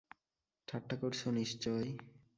ঠাট্টা 0.67 0.95
করছ 0.95 1.21
নিশ্চয়ই। 1.31 1.91